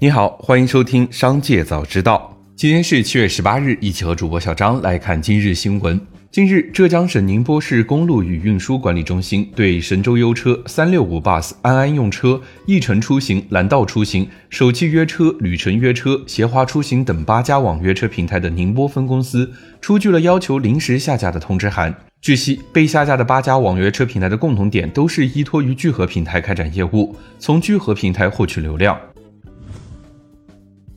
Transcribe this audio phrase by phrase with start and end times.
[0.00, 2.32] 你好，欢迎收听《商界早知道》。
[2.54, 6.00] 今天是七月十八日，一起和主播小张来看今日新闻。
[6.30, 21.92] 近日，浙江省宁波市公路与运输管理中心对神州优车、三六五 bus、安安用车、易程出行、蓝道出行、首汽约车、旅程约车、协华出行等八家网约车平台的宁波分公司出具了要求临时下架的通知函。
[22.20, 28.96] 据悉，被下架的八家网约车平台的共同点都是依托于聚合平台开展业务，从聚合平台获取流量。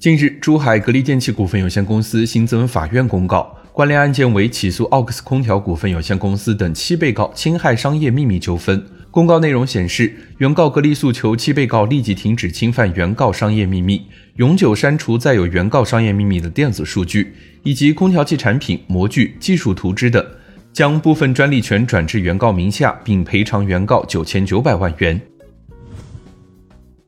[0.01, 8.83] 近日，珠海格力电器股份有限公司新增法院公告，关联案件为起诉奥克斯空调股份有限公司等七被告侵害商业秘密纠纷。
[9.11, 14.01] 公告内容显示，原告格力诉求七被告立即停止侵犯原告商业秘密，
[14.37, 20.25] 永久删除载有原告商业秘密的电子数据以及空调器产品、模具、技术图纸等，
[20.73, 25.21] 将部分专利权转至原告名下，并赔偿原告九千九百万元。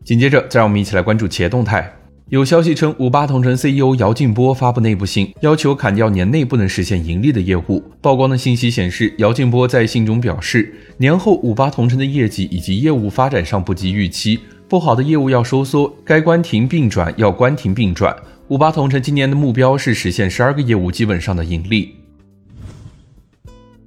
[0.06, 1.92] 紧接着，再让我们一起来关注企业动态。
[2.34, 7.84] 有消息称，五八同城 CEO 姚劲波发布内部信，要求砍掉年内不能实现盈利的业务。
[8.02, 18.16] 曝光的信息显示，姚劲波在信中表示，年后五八同城的业绩以及业务发展上不及预期，不好的业务要收缩，该关停并转要关停并转。
[18.48, 21.98] 五八同城今年的目标是实现十二个业务基本上的盈利。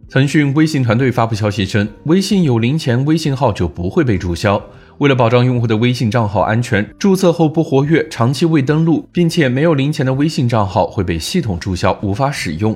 [0.08, 4.64] 腾讯微信团队发布消息称，微信有零钱微信号就不会被注销。
[4.98, 12.75] 为了保障用户的微信账号安全，注册后不活跃、长期未登录，并且没有零钱的微信账号会被系统注销，无法使用。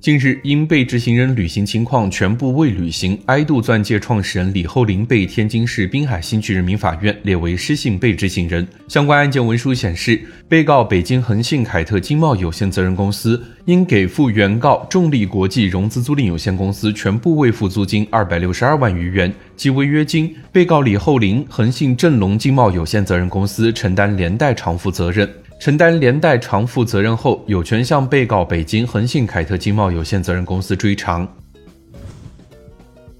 [0.00, 8.66] 近日，因被执行人履行情况全部未履行，爱度钻戒创始人李厚林被天津市滨海新区人民法院列为失信被执行人。
[8.88, 20.34] 相关案件文书显示，被告北京恒信凯特经贸有限责任公司应给付原告重力国际融资租赁有限公司全部未付租金二百六十二万余元及违约金。
[20.50, 25.28] 被告李厚林恒信正隆经贸有限责任公司承担连带偿付责任。
[25.60, 31.28] 承担连带偿付责任后，有权向被告北京恒信凯特经贸有限责任公司追偿。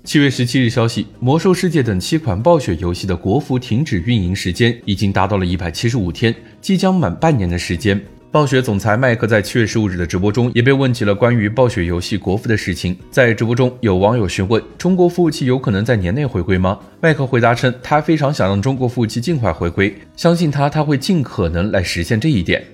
[0.05, 8.03] 七月十七日消息，《魔兽世界》等七款暴雪游戏的国服停止运营时间已经达到了一百七十五天，即将满半年的时间。
[8.33, 12.97] 暴雪总裁麦克在七月十五日的直播中也被问起了关于暴雪游戏国服的事情。
[13.11, 16.79] 在直播中，有网友询问：中国服务器有可能在年内回归吗？
[17.01, 22.65] 麦克回答称，他非常想让中国服务器尽快回归，相信他，他会尽可能来实现这一点。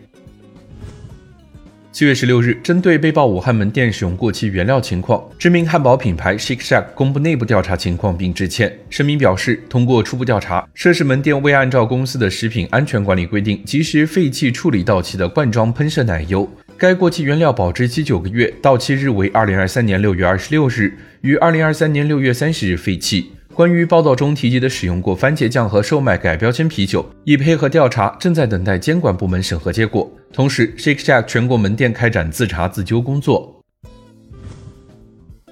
[1.96, 8.70] 七月十六日，针对被曝武汉门店使用过期原料情况，知名汉堡品牌 Shake Shack 公布内部调查情况并致歉。
[8.90, 16.46] 声明表示，通过初步调查，涉事门店未按照公司的食品安全管理规定及时废弃处理到期的罐装喷射奶油。
[16.76, 20.92] 该过期原料保质期九个月，到期日为二零二三年六月二十六日，
[21.22, 23.32] 于二零二三年六月三十日废弃。
[23.56, 30.12] 关于报道中提及的使用过番茄酱和售卖改标签啤酒，已配合调查，正在等待监管部门审核结果。
[30.30, 33.64] 同时，Shake Shack 全国门店开展自查自纠工作。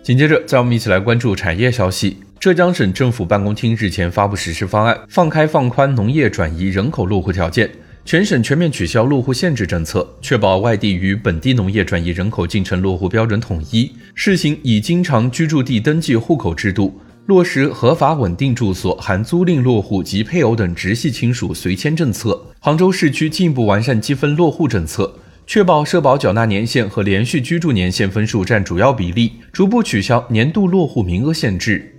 [0.02, 2.18] 紧接着，再我们一起来关注产业消息。
[2.38, 7.70] 浙江省政府办公厅日前发布实施方案，放开放宽农业转移人口落户条件，
[8.04, 17.00] 全省全面取消落户限制政策，确保外地与本地农业转移人口进程落户标准统一，试行以经常居住地登记户口制度。
[17.26, 22.38] 落实合法稳定住所含租赁落户及配偶等直系亲属随迁政策。
[22.60, 31.90] 杭州市区进一步完善积分落户政策，确保社保缴纳年限和连续居住年限分数占主要比例，逐步取消年度落户名额限制。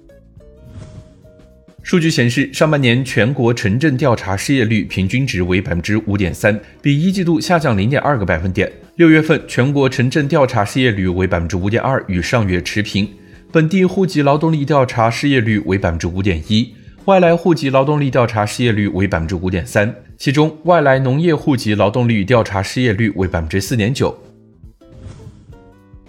[1.81, 8.71] 数据显示，上半年全国城镇调查失业率平均值为百分之五点三，比一季度下降零点二个百分点。
[8.95, 13.07] 六月份全国城镇调查失业率为百分之五点二，与上月持平。
[13.55, 24.13] 本地户籍劳动力调查失业率为百分之五点一，外来户籍劳动力调查失业率为百分之五点三，其中外来农业户籍劳动力调查失业率为百分之四点九。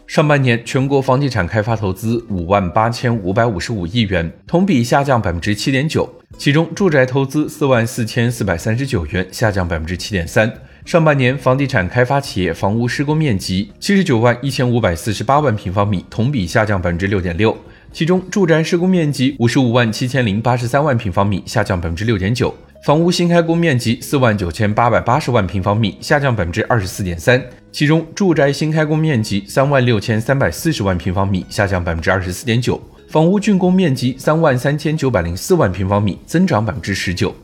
[0.09, 10.53] 上半年全国房地产开发投资五万八千五百五十五亿元，同比下降百分之七点九，其中住宅投资四万四千四百三十九元，下降百分之七点三。
[10.87, 17.57] 上半年房地产开发企业房屋施工面积七十九万一千五百四十八万平方米，同比下降百分之六点六。
[17.93, 22.55] 其中，住宅施工面积五十五万七千零八十三万平方米，下降百分之六点九；
[22.85, 27.43] 房屋新开工面积四万九千八百八十万平方米，下降百分之二十四点三。
[27.73, 37.35] 其中，住宅新开工面积三万六千三百四十万平方米，下降百分之二十四点九；房屋竣工面积三万三千九百零四万平方米，增长百分之十九。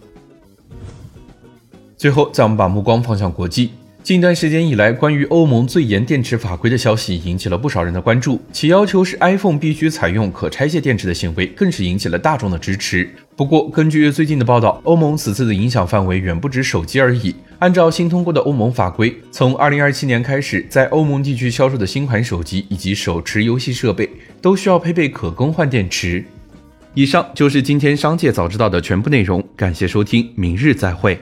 [2.02, 3.70] 最后，再我们把目光放向国际。
[4.02, 13.08] 近段时间以来，关于欧盟最严电池法规的消息引起了不少人的关注，其要求是 iPhone 必须采用可拆卸电池的行为，更是引起了大众的支持。
[13.37, 17.32] 不过，根据最近的报道，欧盟此次的影响范围远不止手机而已。
[17.60, 24.10] 按照新通过的欧盟法规，从2027年开始，在欧盟地区销售的新款手机以及手持游戏设备
[24.40, 26.25] 都需要配备可更换电池。
[26.94, 31.16] 以上就是今天商界早知道的全部内容，感谢收听，明日再会。